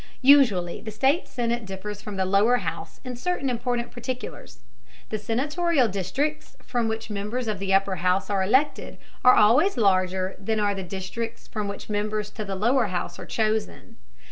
[0.23, 4.61] Usually the state senate differs from the lower house in certain important particulars.
[5.09, 10.35] The senatorial districts from which members of the upper house are elected are always larger
[10.39, 13.97] than are the districts from which members to the lower house are chosen.